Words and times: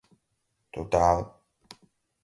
total 0.73 1.19